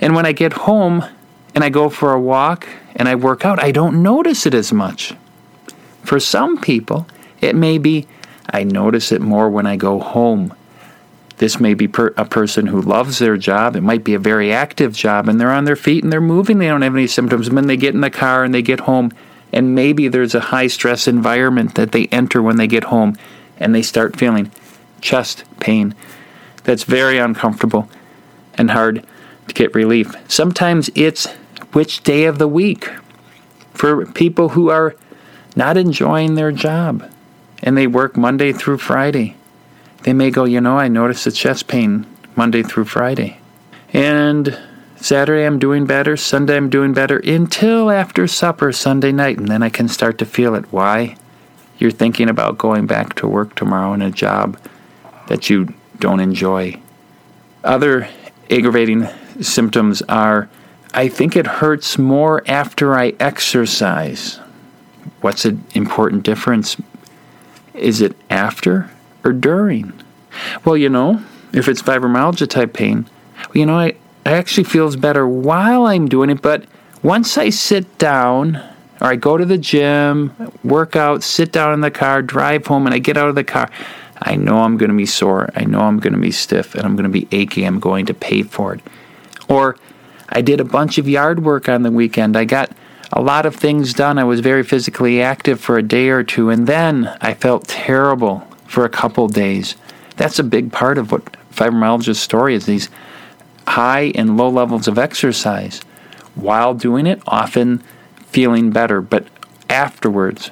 And 0.00 0.14
when 0.14 0.24
I 0.24 0.32
get 0.32 0.54
home 0.54 1.04
and 1.54 1.62
I 1.62 1.68
go 1.68 1.90
for 1.90 2.14
a 2.14 2.20
walk 2.20 2.66
and 2.96 3.06
I 3.06 3.16
work 3.16 3.44
out, 3.44 3.62
I 3.62 3.70
don't 3.70 4.02
notice 4.02 4.46
it 4.46 4.54
as 4.54 4.72
much. 4.72 5.12
For 6.04 6.18
some 6.18 6.58
people, 6.58 7.06
it 7.42 7.54
may 7.54 7.76
be 7.76 8.06
I 8.50 8.64
notice 8.64 9.12
it 9.12 9.20
more 9.20 9.48
when 9.48 9.66
I 9.66 9.76
go 9.76 10.00
home 10.00 10.54
this 11.40 11.58
may 11.58 11.72
be 11.72 11.88
per- 11.88 12.12
a 12.18 12.26
person 12.26 12.66
who 12.66 12.82
loves 12.82 13.18
their 13.18 13.38
job. 13.38 13.74
It 13.74 13.80
might 13.80 14.04
be 14.04 14.12
a 14.12 14.18
very 14.18 14.52
active 14.52 14.92
job, 14.92 15.26
and 15.26 15.40
they're 15.40 15.50
on 15.50 15.64
their 15.64 15.74
feet 15.74 16.04
and 16.04 16.12
they're 16.12 16.20
moving. 16.20 16.58
They 16.58 16.68
don't 16.68 16.82
have 16.82 16.94
any 16.94 17.06
symptoms. 17.06 17.48
And 17.48 17.56
then 17.56 17.66
they 17.66 17.78
get 17.78 17.94
in 17.94 18.02
the 18.02 18.10
car 18.10 18.44
and 18.44 18.52
they 18.52 18.60
get 18.60 18.80
home, 18.80 19.10
and 19.50 19.74
maybe 19.74 20.06
there's 20.06 20.34
a 20.34 20.40
high 20.40 20.66
stress 20.66 21.08
environment 21.08 21.76
that 21.76 21.92
they 21.92 22.08
enter 22.08 22.42
when 22.42 22.58
they 22.58 22.66
get 22.66 22.84
home, 22.84 23.16
and 23.58 23.74
they 23.74 23.80
start 23.80 24.18
feeling 24.18 24.52
chest 25.00 25.44
pain 25.60 25.94
that's 26.64 26.84
very 26.84 27.16
uncomfortable 27.16 27.88
and 28.58 28.72
hard 28.72 29.02
to 29.48 29.54
get 29.54 29.74
relief. 29.74 30.14
Sometimes 30.28 30.90
it's 30.94 31.26
which 31.72 32.02
day 32.02 32.24
of 32.24 32.36
the 32.36 32.48
week 32.48 32.90
for 33.72 34.04
people 34.04 34.50
who 34.50 34.68
are 34.68 34.94
not 35.56 35.78
enjoying 35.78 36.34
their 36.34 36.52
job 36.52 37.10
and 37.62 37.76
they 37.76 37.86
work 37.86 38.16
Monday 38.16 38.52
through 38.52 38.78
Friday 38.78 39.36
they 40.02 40.12
may 40.12 40.30
go, 40.30 40.44
you 40.44 40.60
know, 40.60 40.78
I 40.78 40.88
notice 40.88 41.24
the 41.24 41.32
chest 41.32 41.68
pain 41.68 42.06
Monday 42.34 42.62
through 42.62 42.86
Friday. 42.86 43.38
And 43.92 44.58
Saturday 44.96 45.44
I'm 45.44 45.58
doing 45.58 45.84
better, 45.86 46.16
Sunday 46.16 46.56
I'm 46.56 46.70
doing 46.70 46.92
better 46.92 47.18
until 47.18 47.90
after 47.90 48.26
supper 48.26 48.72
Sunday 48.72 49.12
night, 49.12 49.38
and 49.38 49.48
then 49.48 49.62
I 49.62 49.68
can 49.68 49.88
start 49.88 50.18
to 50.18 50.26
feel 50.26 50.54
it. 50.54 50.72
Why? 50.72 51.16
You're 51.78 51.90
thinking 51.90 52.28
about 52.28 52.58
going 52.58 52.86
back 52.86 53.14
to 53.16 53.28
work 53.28 53.54
tomorrow 53.54 53.92
in 53.92 54.02
a 54.02 54.10
job 54.10 54.58
that 55.28 55.48
you 55.50 55.74
don't 55.98 56.20
enjoy. 56.20 56.80
Other 57.64 58.08
aggravating 58.50 59.08
symptoms 59.40 60.02
are 60.02 60.48
I 60.92 61.08
think 61.08 61.36
it 61.36 61.46
hurts 61.46 61.98
more 61.98 62.42
after 62.46 62.98
I 62.98 63.14
exercise. 63.20 64.40
What's 65.20 65.44
an 65.44 65.64
important 65.74 66.24
difference? 66.24 66.76
Is 67.74 68.00
it 68.00 68.16
after 68.28 68.90
or 69.24 69.32
during? 69.32 69.92
Well, 70.64 70.76
you 70.76 70.88
know, 70.88 71.22
if 71.52 71.68
it's 71.68 71.82
fibromyalgia 71.82 72.48
type 72.48 72.72
pain, 72.72 73.08
you 73.54 73.66
know, 73.66 73.78
I, 73.78 73.86
it 73.86 73.98
actually 74.24 74.64
feels 74.64 74.96
better 74.96 75.26
while 75.26 75.86
I'm 75.86 76.08
doing 76.08 76.30
it, 76.30 76.42
but 76.42 76.64
once 77.02 77.38
I 77.38 77.50
sit 77.50 77.98
down 77.98 78.56
or 79.00 79.06
I 79.08 79.16
go 79.16 79.36
to 79.36 79.44
the 79.44 79.58
gym, 79.58 80.52
work 80.62 80.94
out, 80.94 81.22
sit 81.22 81.52
down 81.52 81.72
in 81.72 81.80
the 81.80 81.90
car, 81.90 82.22
drive 82.22 82.66
home, 82.66 82.86
and 82.86 82.94
I 82.94 82.98
get 82.98 83.16
out 83.16 83.28
of 83.28 83.34
the 83.34 83.44
car, 83.44 83.70
I 84.22 84.36
know 84.36 84.58
I'm 84.58 84.76
going 84.76 84.90
to 84.90 84.96
be 84.96 85.06
sore. 85.06 85.48
I 85.56 85.64
know 85.64 85.80
I'm 85.80 85.98
going 85.98 86.12
to 86.12 86.18
be 86.18 86.30
stiff 86.30 86.74
and 86.74 86.84
I'm 86.84 86.94
going 86.94 87.04
to 87.04 87.10
be 87.10 87.26
achy. 87.32 87.64
I'm 87.64 87.80
going 87.80 88.06
to 88.06 88.14
pay 88.14 88.42
for 88.42 88.74
it. 88.74 88.80
Or 89.48 89.76
I 90.28 90.42
did 90.42 90.60
a 90.60 90.64
bunch 90.64 90.98
of 90.98 91.08
yard 91.08 91.42
work 91.42 91.68
on 91.68 91.82
the 91.82 91.90
weekend. 91.90 92.36
I 92.36 92.44
got 92.44 92.70
a 93.12 93.20
lot 93.20 93.46
of 93.46 93.56
things 93.56 93.92
done. 93.92 94.18
I 94.18 94.24
was 94.24 94.40
very 94.40 94.62
physically 94.62 95.20
active 95.20 95.60
for 95.60 95.76
a 95.76 95.82
day 95.82 96.08
or 96.08 96.22
two, 96.22 96.50
and 96.50 96.66
then 96.66 97.16
I 97.20 97.34
felt 97.34 97.66
terrible 97.66 98.46
for 98.66 98.84
a 98.84 98.88
couple 98.88 99.26
days. 99.28 99.76
That's 100.16 100.38
a 100.38 100.44
big 100.44 100.72
part 100.72 100.96
of 100.96 101.10
what 101.10 101.36
fibromyalgia's 101.52 102.20
story 102.20 102.54
is 102.54 102.66
these 102.66 102.88
high 103.66 104.12
and 104.14 104.36
low 104.36 104.48
levels 104.48 104.86
of 104.86 104.98
exercise. 104.98 105.80
While 106.34 106.74
doing 106.74 107.06
it, 107.06 107.20
often 107.26 107.82
feeling 108.26 108.70
better, 108.70 109.00
but 109.00 109.26
afterwards 109.68 110.50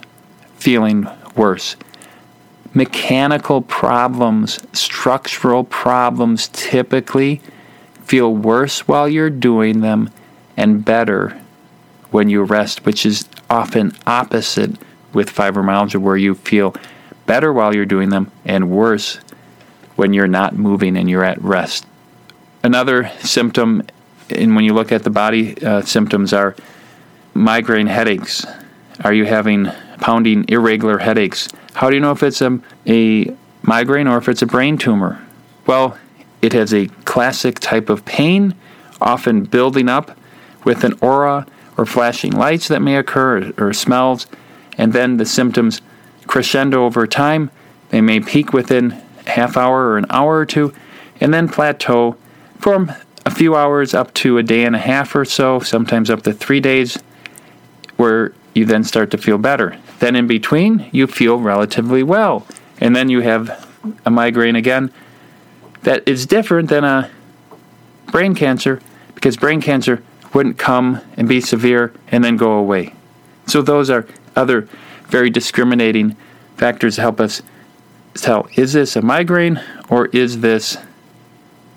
feeling 0.57 1.07
worse. 1.37 1.77
Mechanical 2.75 3.63
problems, 3.63 4.59
structural 4.73 5.65
problems 5.65 6.49
typically 6.53 7.41
feel 8.05 8.35
worse 8.35 8.89
while 8.89 9.09
you're 9.09 9.31
doing 9.31 9.81
them 9.81 10.11
and 10.57 10.85
better 10.85 11.41
when 12.11 12.29
you 12.29 12.43
rest, 12.43 12.85
which 12.87 13.05
is 13.05 13.29
often 13.51 13.93
opposite 14.07 14.77
with 15.13 15.33
fibromyalgia, 15.33 16.01
where 16.01 16.17
you 16.17 16.35
feel 16.35 16.75
better 17.27 17.53
while 17.53 17.75
you're 17.75 17.87
doing 17.87 18.09
them 18.09 18.31
and 18.45 18.71
worse 18.71 19.21
when 19.97 20.13
you're 20.13 20.29
not 20.29 20.57
moving 20.57 20.97
and 20.97 21.11
you're 21.11 21.25
at 21.25 21.41
rest. 21.43 21.87
Another 22.63 23.11
symptom, 23.21 23.83
and 24.31 24.55
when 24.55 24.65
you 24.65 24.73
look 24.73 24.93
at 24.93 25.03
the 25.03 25.11
body 25.11 25.61
uh, 25.63 25.83
symptoms, 25.83 26.33
are 26.33 26.55
migraine 27.35 27.87
headaches. 27.87 28.45
Are 29.05 29.13
you 29.13 29.25
having 29.25 29.67
pounding, 30.01 30.45
irregular 30.49 30.99
headaches? 30.99 31.49
How 31.75 31.91
do 31.91 31.97
you 31.97 32.01
know 32.01 32.13
if 32.13 32.23
it's 32.23 32.41
a, 32.41 32.59
a 32.87 33.35
migraine 33.63 34.09
or 34.09 34.19
if 34.19 34.29
it's 34.29 34.43
a 34.43 34.47
brain 34.47 34.79
tumor? 34.79 35.25
Well, 35.67 35.99
it 36.43 36.53
has 36.53 36.73
a 36.73 36.87
classic 37.05 37.59
type 37.59 37.91
of 37.91 38.05
pain, 38.05 38.55
often 39.01 39.45
building 39.45 39.89
up 39.89 40.17
with 40.65 40.85
an 40.85 40.99
aura 41.01 41.47
or 41.79 41.87
flashing 41.87 42.33
lights 42.33 42.69
that 42.69 42.83
may 42.83 42.97
occur 42.97 43.53
or, 43.57 43.73
smells, 43.73 44.27
and 44.77 44.93
then 44.93 45.17
the 45.17 45.25
symptoms 45.25 45.81
crescendo 46.27 46.85
over 46.85 47.07
time. 47.07 47.51
They 47.91 48.01
may 48.01 48.21
peak 48.21 48.53
within 48.53 49.01
a 49.27 49.31
half 49.31 49.57
hour 49.57 49.91
or 49.91 49.99
an 49.99 50.07
hour 50.11 50.39
or 50.39 50.45
two, 50.45 50.75
and 51.21 51.33
then 51.33 51.49
plateau 51.49 52.17
for 52.59 52.87
a 53.25 53.31
few 53.31 53.55
hours 53.55 53.95
up 53.95 54.13
to 54.15 54.39
a 54.39 54.43
day 54.43 54.65
and 54.65 54.75
a 54.75 54.81
half 54.81 55.15
or 55.15 55.25
so, 55.25 55.61
sometimes 55.61 56.11
up 56.11 56.23
to 56.23 56.33
three 56.33 56.61
days, 56.61 56.99
where 57.97 58.33
you 58.55 58.65
then 58.65 58.83
start 58.83 59.11
to 59.13 59.19
feel 59.19 59.39
better. 59.39 59.79
Then 60.01 60.17
in 60.17 60.27
between, 60.27 60.89
you 60.93 61.07
feel 61.07 61.39
relatively 61.39 62.03
well, 62.03 62.47
and 62.81 62.95
then 62.95 63.09
you 63.09 63.21
have 63.21 63.69
a 64.05 64.11
migraine 64.11 64.57
again 64.57 64.93
that 65.83 66.07
is 66.09 66.27
different 66.27 66.69
than 66.69 66.85
a 66.85 67.11
brain 68.07 68.35
cancer 68.35 68.81
because 69.15 69.37
brain 69.37 69.61
cancer 69.61 70.03
wouldn't 70.35 70.59
come 70.59 71.01
and 71.17 71.29
be 71.29 71.41
severe 71.41 71.93
and 72.09 72.23
then 72.23 72.37
go 72.37 72.53
away. 72.53 72.95
So, 73.47 73.63
those 73.63 73.91
are 73.91 74.07
other 74.37 74.69
very 75.09 75.31
discriminating 75.31 76.17
factors 76.57 76.97
to 76.97 77.01
help 77.01 77.21
us 77.21 77.43
tell 78.15 78.49
is 78.57 78.73
this 78.73 78.97
a 78.97 79.03
migraine 79.03 79.63
or 79.89 80.07
is 80.07 80.41
this 80.41 80.77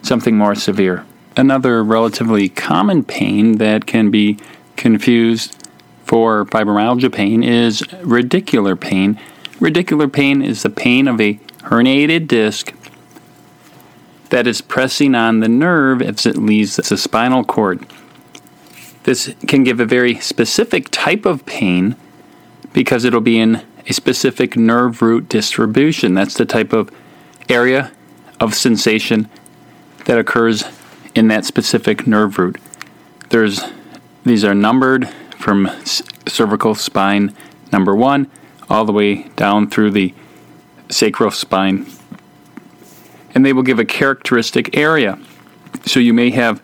something 0.02 0.38
more 0.38 0.56
severe? 0.56 1.06
Another 1.38 1.84
relatively 1.84 2.50
common 2.50 3.04
pain 3.04 3.58
that 3.58 3.86
can 3.86 4.12
be 4.12 4.38
confused 4.76 5.56
for 6.04 6.46
fibromyalgia 6.46 7.14
pain 7.14 7.44
is 7.44 7.82
radicular 8.02 8.78
pain. 8.78 9.20
Radicular 9.60 10.12
pain 10.12 10.42
is 10.42 10.64
the 10.64 10.70
pain 10.70 11.08
of 11.08 11.22
a 11.22 11.36
herniated 11.64 12.28
disc 12.28 12.74
that 14.30 14.48
is 14.48 14.62
pressing 14.62 15.14
on 15.14 15.40
the 15.40 15.48
nerve 15.48 16.02
as 16.02 16.26
it 16.26 16.36
leaves 16.36 16.76
the 16.76 16.98
spinal 16.98 17.44
cord. 17.44 17.86
This 19.04 19.34
can 19.48 19.64
give 19.64 19.80
a 19.80 19.86
very 19.86 20.20
specific 20.20 20.90
type 20.92 21.26
of 21.26 21.46
pain 21.46 21.96
because 22.74 23.04
it'll 23.04 23.22
be 23.22 23.40
in 23.40 23.64
a 23.88 23.94
specific 23.94 24.56
nerve 24.56 25.02
root 25.02 25.28
distribution. 25.28 26.14
That's 26.14 26.36
the 26.36 26.46
type 26.46 26.72
of 26.72 26.90
area 27.50 27.92
of 28.40 28.54
sensation 28.54 29.30
that 30.06 30.18
occurs 30.18 30.64
in 31.16 31.28
that 31.28 31.46
specific 31.46 32.08
nerve 32.08 32.38
root. 32.38 32.58
There's 33.30 33.62
these 34.24 34.46
are 34.46 34.54
numbered 34.54 35.10
from 35.38 35.70
cervical 36.28 36.76
spine 36.76 37.36
number 37.72 37.96
1 37.96 38.30
all 38.70 38.86
the 38.86 38.92
way 38.92 39.24
down 39.36 39.70
through 39.70 39.92
the 39.92 40.14
sacral 40.90 41.32
spine. 41.32 41.88
And 43.34 43.46
they 43.46 43.54
will 43.54 43.64
give 43.64 43.80
a 43.80 43.86
characteristic 43.86 44.78
area. 44.78 45.18
So 45.86 46.00
you 46.00 46.14
may 46.14 46.30
have 46.32 46.62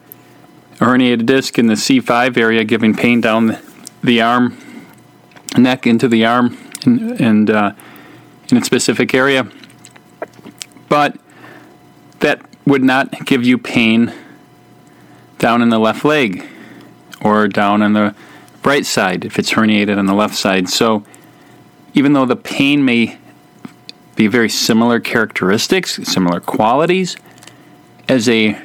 a 0.79 0.85
herniated 0.85 1.25
disc 1.25 1.57
in 1.57 1.67
the 1.67 1.73
C5 1.73 2.37
area 2.37 2.63
giving 2.63 2.93
pain 2.93 3.21
down 3.21 3.57
the 4.03 4.21
arm, 4.21 4.57
neck 5.57 5.87
into 5.87 6.07
the 6.07 6.25
arm, 6.25 6.57
and, 6.85 7.19
and 7.19 7.49
uh, 7.49 7.71
in 8.51 8.57
a 8.57 8.63
specific 8.63 9.13
area. 9.13 9.47
But 10.89 11.17
that 12.19 12.41
would 12.65 12.83
not 12.83 13.25
give 13.25 13.43
you 13.43 13.57
pain 13.57 14.13
down 15.39 15.61
in 15.61 15.69
the 15.69 15.79
left 15.79 16.03
leg 16.03 16.47
or 17.21 17.47
down 17.47 17.81
on 17.81 17.93
the 17.93 18.15
right 18.63 18.85
side 18.85 19.25
if 19.25 19.39
it's 19.39 19.53
herniated 19.53 19.97
on 19.97 20.05
the 20.05 20.13
left 20.13 20.35
side. 20.35 20.69
So 20.69 21.03
even 21.93 22.13
though 22.13 22.25
the 22.25 22.35
pain 22.35 22.83
may 22.83 23.17
be 24.15 24.27
very 24.27 24.49
similar 24.49 24.99
characteristics, 24.99 25.95
similar 26.03 26.39
qualities 26.39 27.17
as 28.09 28.27
a 28.27 28.59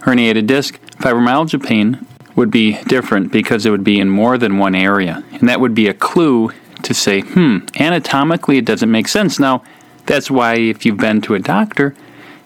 herniated 0.00 0.46
disc, 0.46 0.78
fibromyalgia 1.02 1.64
pain 1.64 2.06
would 2.36 2.50
be 2.50 2.78
different 2.84 3.30
because 3.30 3.66
it 3.66 3.70
would 3.70 3.84
be 3.84 4.00
in 4.00 4.08
more 4.08 4.38
than 4.38 4.58
one 4.58 4.74
area. 4.74 5.22
And 5.32 5.48
that 5.48 5.60
would 5.60 5.74
be 5.74 5.88
a 5.88 5.94
clue 5.94 6.52
to 6.82 6.94
say, 6.94 7.20
hmm, 7.20 7.58
anatomically 7.78 8.58
it 8.58 8.64
doesn't 8.64 8.90
make 8.90 9.08
sense. 9.08 9.38
Now, 9.38 9.62
that's 10.06 10.30
why 10.30 10.54
if 10.54 10.86
you've 10.86 10.96
been 10.96 11.20
to 11.22 11.34
a 11.34 11.38
doctor 11.38 11.94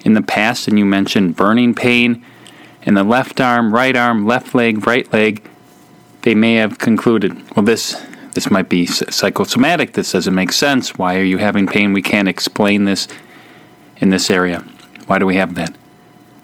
in 0.05 0.15
the 0.15 0.23
past 0.23 0.69
and 0.69 0.79
you 0.79 0.85
mentioned 0.85 1.37
burning 1.37 1.75
pain 1.75 2.25
in 2.83 2.95
the 2.95 3.05
left 3.05 3.41
arm, 3.41 3.73
right 3.73 3.97
arm, 3.97 4.27
left 4.27 4.55
leg, 4.55 4.87
right 4.87 5.11
leg, 5.13 5.49
they 6.23 6.35
may 6.35 6.55
have 6.55 6.79
concluded, 6.79 7.33
well, 7.55 7.65
this 7.65 8.03
this 8.35 8.51
might 8.51 8.69
be 8.69 8.85
psychosomatic. 8.85 9.95
This 9.95 10.13
doesn't 10.13 10.35
make 10.35 10.53
sense. 10.53 10.99
Why 10.99 11.17
are 11.17 11.25
you 11.25 11.39
having 11.39 11.67
pain? 11.67 11.95
We 11.95 12.03
can't 12.03 12.29
explain 12.29 12.85
this 12.85 13.09
in 13.97 14.11
this 14.11 14.31
area. 14.31 14.63
Why 15.07 15.19
do 15.19 15.25
we 15.25 15.37
have 15.37 15.55
that? 15.55 15.75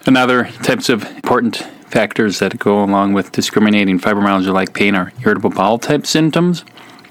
Another 0.07 0.45
types 0.63 0.89
of 0.89 1.05
important 1.05 1.63
factors 1.93 2.39
that 2.39 2.59
go 2.59 2.83
along 2.83 3.13
with 3.13 3.33
discriminating 3.33 4.01
fibromyalgia 4.01 4.51
like 4.53 4.73
pain 4.73 4.95
are 4.95 5.13
irritable 5.23 5.51
bowel 5.51 5.79
type 5.79 6.07
symptoms. 6.07 6.65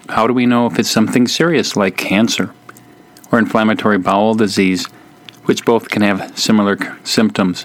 How 0.10 0.26
do 0.26 0.34
we 0.34 0.48
know 0.48 0.66
if 0.66 0.80
it's 0.80 0.90
something 0.90 1.28
serious 1.28 1.76
like 1.76 1.96
cancer 1.98 2.52
or 3.32 3.38
inflammatory 3.38 4.00
bowel 4.00 4.34
disease, 4.34 4.88
which 5.46 5.64
both 5.66 5.90
can 5.90 6.02
have 6.02 6.36
similar 6.38 6.98
symptoms? 7.04 7.64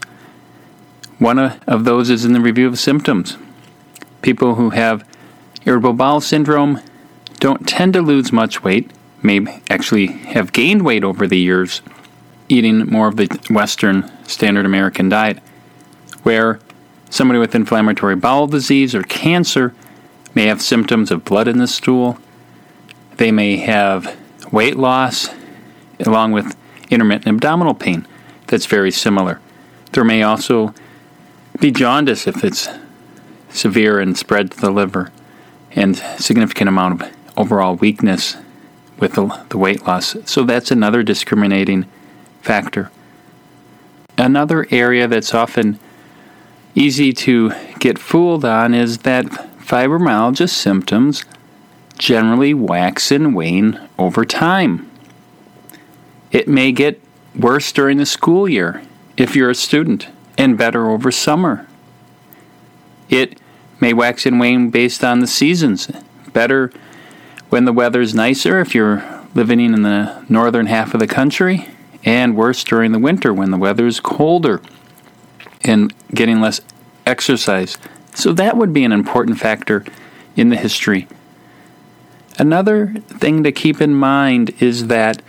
One 1.18 1.38
uh, 1.38 1.58
of 1.66 1.84
those 1.86 2.10
is 2.10 2.26
in 2.26 2.34
the 2.34 2.40
review 2.40 2.68
of 2.68 2.78
symptoms. 2.78 3.38
People 4.20 4.56
who 4.56 4.70
have 4.70 5.08
irritable 5.64 5.94
bowel 5.94 6.20
syndrome 6.20 6.82
don't 7.40 7.66
tend 7.66 7.94
to 7.94 8.02
lose 8.02 8.30
much 8.30 8.62
weight, 8.62 8.90
may 9.22 9.62
actually 9.70 10.08
have 10.08 10.52
gained 10.52 10.84
weight 10.84 11.02
over 11.02 11.26
the 11.26 11.38
years 11.38 11.80
eating 12.48 12.86
more 12.86 13.08
of 13.08 13.16
the 13.16 13.26
Western 13.50 14.10
standard 14.28 14.66
American 14.66 15.08
diet, 15.08 15.38
where 16.22 16.60
somebody 17.16 17.38
with 17.38 17.54
inflammatory 17.54 18.14
bowel 18.14 18.46
disease 18.46 18.94
or 18.94 19.02
cancer 19.02 19.74
may 20.34 20.46
have 20.46 20.60
symptoms 20.60 21.10
of 21.10 21.24
blood 21.24 21.48
in 21.48 21.58
the 21.58 21.66
stool. 21.66 22.18
They 23.16 23.32
may 23.32 23.56
have 23.56 24.16
weight 24.52 24.76
loss 24.76 25.30
along 26.04 26.32
with 26.32 26.56
intermittent 26.90 27.26
abdominal 27.26 27.74
pain 27.74 28.06
that's 28.46 28.66
very 28.66 28.90
similar. 28.90 29.40
There 29.92 30.04
may 30.04 30.22
also 30.22 30.74
be 31.58 31.70
jaundice 31.70 32.26
if 32.26 32.44
it's 32.44 32.68
severe 33.48 33.98
and 33.98 34.16
spread 34.16 34.50
to 34.50 34.60
the 34.60 34.70
liver, 34.70 35.10
and 35.72 35.96
significant 36.18 36.68
amount 36.68 37.00
of 37.00 37.10
overall 37.36 37.76
weakness 37.76 38.36
with 38.98 39.14
the, 39.14 39.58
weight 39.58 39.86
loss. 39.86 40.16
So 40.24 40.44
that's 40.44 40.70
another 40.70 41.02
discriminating 41.02 41.86
factor. 42.42 42.90
Another 44.18 44.66
area 44.70 45.06
that's 45.08 45.34
often 45.34 45.78
easy 46.76 47.10
to 47.10 47.50
get 47.80 47.98
fooled 47.98 48.44
on 48.44 48.74
is 48.74 48.98
that 48.98 49.24
fibromyalgia 49.58 50.48
symptoms 50.48 51.24
generally 51.98 52.52
wax 52.52 53.10
and 53.10 53.34
wane 53.34 53.80
over 53.98 54.24
time. 54.24 54.88
It 56.30 56.46
may 56.46 56.70
get 56.70 57.00
worse 57.34 57.72
during 57.72 57.96
the 57.96 58.06
school 58.06 58.48
year 58.48 58.82
if 59.16 59.34
you're 59.34 59.50
a 59.50 59.54
student, 59.54 60.08
and 60.36 60.58
better 60.58 60.90
over 60.90 61.10
summer. 61.10 61.66
It 63.08 63.40
may 63.80 63.94
wax 63.94 64.26
and 64.26 64.38
wane 64.38 64.68
based 64.68 65.02
on 65.02 65.20
the 65.20 65.26
seasons. 65.26 65.90
Better 66.34 66.70
when 67.48 67.64
the 67.64 67.72
weather's 67.72 68.14
nicer 68.14 68.60
if 68.60 68.74
you're 68.74 69.02
living 69.34 69.60
in 69.60 69.82
the 69.82 70.22
northern 70.28 70.66
half 70.66 70.92
of 70.92 71.00
the 71.00 71.06
country, 71.06 71.68
and 72.04 72.36
worse 72.36 72.62
during 72.62 72.92
the 72.92 72.98
winter 72.98 73.32
when 73.32 73.50
the 73.50 73.56
weather 73.56 73.86
is 73.86 74.00
colder 74.00 74.60
and 75.66 75.92
getting 76.14 76.40
less 76.40 76.60
exercise. 77.04 77.76
So 78.14 78.32
that 78.32 78.56
would 78.56 78.72
be 78.72 78.84
an 78.84 78.92
important 78.92 79.38
factor 79.38 79.84
in 80.36 80.48
the 80.48 80.56
history. 80.56 81.06
Another 82.38 82.94
thing 83.08 83.42
to 83.44 83.52
keep 83.52 83.80
in 83.80 83.94
mind 83.94 84.50
is 84.60 84.88
that 84.88 85.22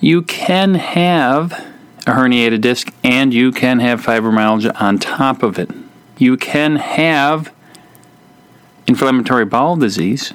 you 0.00 0.22
can 0.22 0.74
have 0.74 1.52
a 2.06 2.12
herniated 2.12 2.60
disc 2.60 2.92
and 3.02 3.34
you 3.34 3.50
can 3.50 3.80
have 3.80 4.04
fibromyalgia 4.04 4.80
on 4.80 4.98
top 4.98 5.42
of 5.42 5.58
it. 5.58 5.70
You 6.16 6.36
can 6.36 6.76
have 6.76 7.52
inflammatory 8.86 9.44
bowel 9.44 9.76
disease 9.76 10.32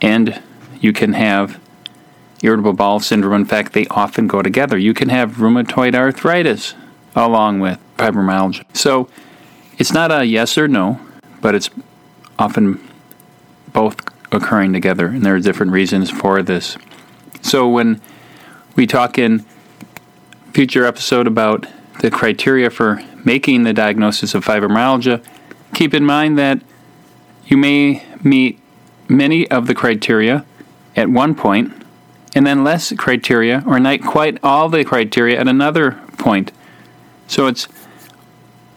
and 0.00 0.42
you 0.80 0.92
can 0.92 1.12
have 1.12 1.60
irritable 2.42 2.72
bowel 2.72 3.00
syndrome. 3.00 3.34
In 3.34 3.44
fact, 3.44 3.72
they 3.72 3.86
often 3.88 4.26
go 4.26 4.42
together. 4.42 4.78
You 4.78 4.94
can 4.94 5.08
have 5.08 5.36
rheumatoid 5.36 5.94
arthritis 5.94 6.74
along 7.14 7.60
with 7.60 7.78
fibromyalgia. 7.98 8.64
So 8.74 9.08
it's 9.76 9.92
not 9.92 10.10
a 10.10 10.24
yes 10.24 10.56
or 10.56 10.66
no, 10.66 11.00
but 11.40 11.54
it's 11.54 11.68
often 12.38 12.80
both 13.72 13.96
occurring 14.32 14.72
together, 14.72 15.06
and 15.08 15.24
there 15.24 15.34
are 15.34 15.40
different 15.40 15.72
reasons 15.72 16.10
for 16.10 16.42
this. 16.42 16.76
So 17.42 17.68
when 17.68 18.00
we 18.76 18.86
talk 18.86 19.18
in 19.18 19.44
future 20.52 20.84
episode 20.84 21.26
about 21.26 21.66
the 22.00 22.10
criteria 22.10 22.70
for 22.70 23.02
making 23.24 23.64
the 23.64 23.72
diagnosis 23.72 24.34
of 24.34 24.44
fibromyalgia, 24.44 25.24
keep 25.74 25.94
in 25.94 26.04
mind 26.04 26.38
that 26.38 26.62
you 27.46 27.56
may 27.56 28.04
meet 28.22 28.58
many 29.08 29.50
of 29.50 29.66
the 29.66 29.74
criteria 29.74 30.44
at 30.96 31.08
one 31.08 31.34
point 31.34 31.72
and 32.34 32.46
then 32.46 32.62
less 32.62 32.92
criteria 32.92 33.62
or 33.66 33.78
not 33.78 34.02
quite 34.02 34.38
all 34.42 34.68
the 34.68 34.84
criteria 34.84 35.40
at 35.40 35.48
another 35.48 35.92
point. 36.18 36.52
So 37.26 37.46
it's 37.46 37.68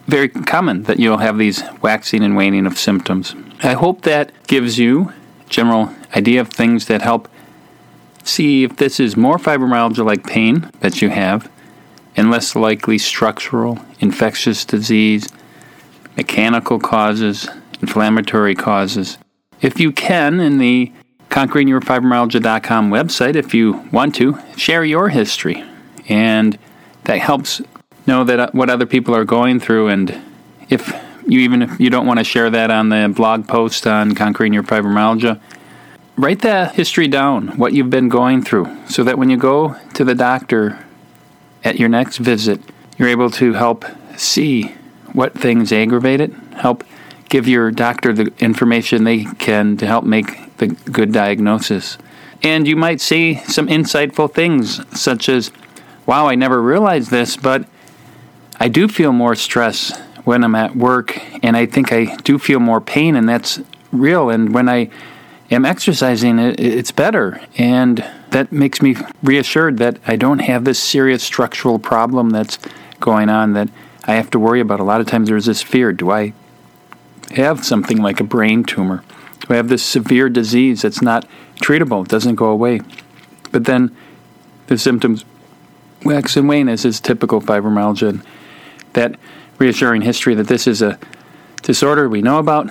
very 0.07 0.29
common 0.29 0.83
that 0.83 0.99
you'll 0.99 1.17
have 1.17 1.37
these 1.37 1.63
waxing 1.81 2.23
and 2.23 2.35
waning 2.35 2.65
of 2.65 2.77
symptoms. 2.77 3.35
I 3.63 3.73
hope 3.73 4.01
that 4.01 4.31
gives 4.47 4.77
you 4.77 5.13
general 5.49 5.93
idea 6.15 6.41
of 6.41 6.49
things 6.49 6.87
that 6.87 7.01
help 7.01 7.27
see 8.23 8.63
if 8.63 8.77
this 8.77 8.99
is 8.99 9.17
more 9.17 9.37
fibromyalgia 9.37 10.05
like 10.05 10.25
pain 10.25 10.69
that 10.79 11.01
you 11.01 11.09
have 11.09 11.49
and 12.15 12.29
less 12.29 12.55
likely 12.55 12.97
structural, 12.97 13.79
infectious 13.99 14.65
disease, 14.65 15.27
mechanical 16.17 16.79
causes, 16.79 17.47
inflammatory 17.79 18.55
causes. 18.55 19.17
If 19.61 19.79
you 19.79 19.91
can, 19.91 20.39
in 20.39 20.57
the 20.57 20.91
conqueringyourfibromyalgia.com 21.29 22.91
website, 22.91 23.35
if 23.35 23.53
you 23.53 23.87
want 23.91 24.15
to, 24.15 24.39
share 24.57 24.83
your 24.83 25.09
history. 25.09 25.63
And 26.09 26.57
that 27.05 27.19
helps 27.19 27.61
know 28.07 28.23
that 28.23 28.39
uh, 28.39 28.49
what 28.51 28.69
other 28.69 28.85
people 28.85 29.15
are 29.15 29.25
going 29.25 29.59
through. 29.59 29.87
And 29.89 30.21
if 30.69 30.93
you 31.27 31.39
even 31.39 31.61
if 31.61 31.79
you 31.79 31.89
don't 31.89 32.07
want 32.07 32.19
to 32.19 32.23
share 32.23 32.49
that 32.49 32.71
on 32.71 32.89
the 32.89 33.11
blog 33.15 33.47
post 33.47 33.85
on 33.87 34.15
conquering 34.15 34.53
your 34.53 34.63
fibromyalgia, 34.63 35.39
write 36.15 36.41
that 36.41 36.75
history 36.75 37.07
down, 37.07 37.57
what 37.57 37.73
you've 37.73 37.89
been 37.89 38.09
going 38.09 38.43
through, 38.43 38.75
so 38.87 39.03
that 39.03 39.17
when 39.17 39.29
you 39.29 39.37
go 39.37 39.75
to 39.93 40.03
the 40.03 40.15
doctor 40.15 40.83
at 41.63 41.79
your 41.79 41.89
next 41.89 42.17
visit, 42.17 42.59
you're 42.97 43.09
able 43.09 43.29
to 43.29 43.53
help 43.53 43.85
see 44.17 44.63
what 45.13 45.33
things 45.33 45.71
aggravate 45.71 46.21
it, 46.21 46.33
help 46.55 46.83
give 47.29 47.47
your 47.47 47.71
doctor 47.71 48.13
the 48.13 48.31
information 48.39 49.03
they 49.03 49.23
can 49.23 49.77
to 49.77 49.87
help 49.87 50.03
make 50.03 50.57
the 50.57 50.67
good 50.67 51.11
diagnosis. 51.11 51.97
And 52.43 52.67
you 52.67 52.75
might 52.75 52.99
see 52.99 53.35
some 53.45 53.67
insightful 53.67 54.31
things, 54.31 54.81
such 54.99 55.29
as, 55.29 55.51
wow, 56.05 56.27
I 56.27 56.35
never 56.35 56.61
realized 56.61 57.11
this, 57.11 57.37
but 57.37 57.65
I 58.61 58.67
do 58.67 58.87
feel 58.87 59.11
more 59.11 59.33
stress 59.33 59.91
when 60.23 60.43
I'm 60.43 60.53
at 60.53 60.75
work, 60.75 61.19
and 61.43 61.57
I 61.57 61.65
think 61.65 61.91
I 61.91 62.15
do 62.17 62.37
feel 62.37 62.59
more 62.59 62.79
pain, 62.79 63.15
and 63.15 63.27
that's 63.27 63.59
real. 63.91 64.29
And 64.29 64.53
when 64.53 64.69
I 64.69 64.91
am 65.49 65.65
exercising, 65.65 66.37
it's 66.37 66.91
better. 66.91 67.41
And 67.57 68.05
that 68.29 68.51
makes 68.51 68.79
me 68.79 68.97
reassured 69.23 69.79
that 69.79 69.97
I 70.05 70.15
don't 70.15 70.37
have 70.37 70.63
this 70.63 70.77
serious 70.77 71.23
structural 71.23 71.79
problem 71.79 72.29
that's 72.29 72.59
going 72.99 73.29
on 73.29 73.53
that 73.53 73.67
I 74.03 74.13
have 74.13 74.29
to 74.29 74.37
worry 74.37 74.59
about. 74.59 74.79
A 74.79 74.83
lot 74.83 75.01
of 75.01 75.07
times 75.07 75.29
there's 75.29 75.47
this 75.47 75.63
fear 75.63 75.91
do 75.91 76.11
I 76.11 76.33
have 77.31 77.65
something 77.65 77.97
like 77.97 78.19
a 78.19 78.23
brain 78.23 78.63
tumor? 78.63 79.03
Do 79.39 79.55
I 79.55 79.55
have 79.55 79.69
this 79.69 79.81
severe 79.81 80.29
disease 80.29 80.83
that's 80.83 81.01
not 81.01 81.27
treatable? 81.55 82.05
It 82.05 82.09
doesn't 82.09 82.35
go 82.35 82.49
away. 82.51 82.81
But 83.51 83.65
then 83.65 83.97
the 84.67 84.77
symptoms 84.77 85.25
wax 86.05 86.37
and 86.37 86.47
wane, 86.47 86.69
as 86.69 86.85
is 86.85 86.99
typical 86.99 87.41
fibromyalgia. 87.41 88.23
That 88.93 89.15
reassuring 89.57 90.01
history 90.01 90.35
that 90.35 90.47
this 90.47 90.67
is 90.67 90.81
a 90.81 90.97
disorder 91.61 92.09
we 92.09 92.21
know 92.21 92.39
about 92.39 92.69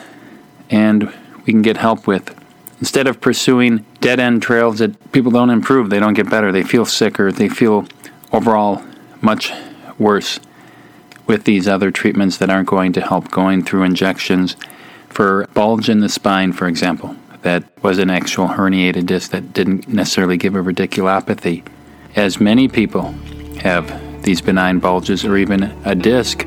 and 0.69 1.13
we 1.47 1.53
can 1.53 1.63
get 1.63 1.77
help 1.77 2.07
with. 2.07 2.37
Instead 2.81 3.07
of 3.07 3.21
pursuing 3.21 3.85
dead 4.01 4.19
end 4.19 4.43
trails 4.43 4.79
that 4.79 5.13
people 5.13 5.31
don't 5.31 5.51
improve, 5.51 5.91
they 5.91 6.01
don't 6.01 6.15
get 6.15 6.31
better, 6.31 6.51
they 6.51 6.63
feel 6.63 6.85
sicker, 6.85 7.31
they 7.31 7.49
feel 7.49 7.87
overall 8.33 8.83
much 9.21 9.53
worse 9.99 10.41
with 11.27 11.45
these 11.45 11.69
other 11.69 11.91
treatments 11.91 12.39
that 12.39 12.51
aren't 12.51 12.69
going 12.69 12.93
to 12.93 13.01
help, 13.01 13.31
going 13.31 13.63
through 13.63 13.83
injections 13.83 14.57
for 15.09 15.47
bulge 15.55 15.89
in 15.89 16.01
the 16.01 16.09
spine, 16.09 16.53
for 16.53 16.67
example, 16.67 17.15
that 17.43 17.65
was 17.83 17.99
an 17.99 18.11
actual 18.11 18.49
herniated 18.49 19.07
disc 19.07 19.31
that 19.31 19.53
didn't 19.53 19.89
necessarily 19.89 20.37
give 20.37 20.55
a 20.55 20.59
radiculopathy. 20.59 21.65
As 22.17 22.41
many 22.41 22.67
people 22.67 23.13
have 23.59 24.10
these 24.23 24.41
benign 24.41 24.79
bulges 24.79 25.25
or 25.25 25.37
even 25.37 25.63
a 25.85 25.95
disc 25.95 26.47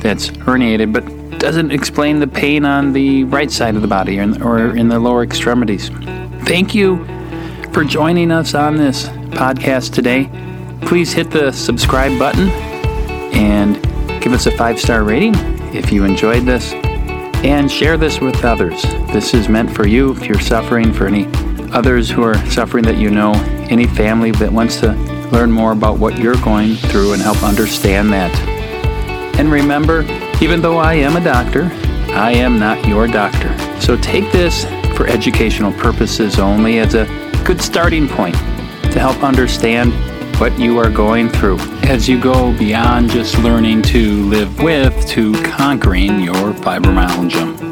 that's 0.00 0.28
herniated 0.30 0.92
but 0.92 1.04
doesn't 1.38 1.70
explain 1.70 2.20
the 2.20 2.26
pain 2.26 2.64
on 2.64 2.92
the 2.92 3.24
right 3.24 3.50
side 3.50 3.74
of 3.74 3.82
the 3.82 3.88
body 3.88 4.20
or 4.20 4.76
in, 4.76 4.88
the 4.88 4.98
lower 4.98 5.22
extremities. 5.22 5.88
Thank 6.44 6.74
you 6.74 7.04
for 7.72 7.84
joining 7.84 8.30
us 8.30 8.54
on 8.54 8.76
this 8.76 9.08
podcast 9.30 9.92
today. 9.92 10.30
Please 10.86 11.12
hit 11.12 11.30
the 11.30 11.50
subscribe 11.52 12.18
button 12.18 12.48
and 13.34 13.82
Give 14.22 14.34
us 14.34 14.46
a 14.46 14.52
five 14.52 14.78
star 14.78 15.02
rating 15.02 15.34
if 15.74 15.90
you 15.90 16.04
enjoyed 16.04 16.44
this, 16.44 16.72
and 17.42 17.68
share 17.68 17.96
this 17.96 18.20
with 18.20 18.44
others. 18.44 18.80
This 19.12 19.34
is 19.34 19.48
meant 19.48 19.68
for 19.68 19.84
you 19.84 20.12
if 20.12 20.26
you're 20.26 20.38
suffering, 20.38 20.92
for 20.92 21.08
any 21.08 21.26
others 21.72 22.08
who 22.08 22.22
are 22.22 22.36
suffering 22.46 22.84
that 22.84 22.98
you 22.98 23.10
know, 23.10 23.32
any 23.68 23.88
family 23.88 24.30
that 24.30 24.52
wants 24.52 24.78
to 24.78 24.92
learn 25.32 25.50
more 25.50 25.72
about 25.72 25.98
what 25.98 26.18
you're 26.18 26.36
going 26.36 26.76
through 26.76 27.14
and 27.14 27.22
help 27.22 27.42
understand 27.42 28.12
that. 28.12 28.30
And 29.38 29.50
remember, 29.50 30.02
even 30.42 30.60
though 30.60 30.78
I 30.78 30.94
am 30.94 31.16
a 31.16 31.24
doctor, 31.24 31.70
I 32.10 32.32
am 32.32 32.58
not 32.58 32.86
your 32.86 33.06
doctor. 33.06 33.56
So 33.80 33.96
take 33.96 34.30
this 34.30 34.64
for 34.96 35.06
educational 35.06 35.72
purposes 35.72 36.38
only 36.38 36.78
as 36.78 36.94
a 36.94 37.06
good 37.44 37.60
starting 37.60 38.06
point 38.06 38.34
to 38.34 39.00
help 39.00 39.24
understand 39.24 39.92
what 40.38 40.58
you 40.58 40.78
are 40.78 40.90
going 40.90 41.28
through 41.28 41.58
as 41.84 42.08
you 42.08 42.20
go 42.20 42.56
beyond 42.58 43.10
just 43.10 43.38
learning 43.38 43.80
to 43.82 44.24
live 44.24 44.62
with 44.62 45.06
to 45.08 45.32
conquering 45.44 46.20
your 46.20 46.52
fibromyalgia. 46.52 47.71